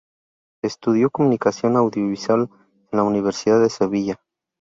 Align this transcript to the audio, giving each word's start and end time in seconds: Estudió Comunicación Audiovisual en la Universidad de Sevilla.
Estudió 0.63 1.11
Comunicación 1.11 1.77
Audiovisual 1.77 2.49
en 2.91 2.97
la 2.97 3.03
Universidad 3.03 3.61
de 3.61 3.69
Sevilla. 3.69 4.19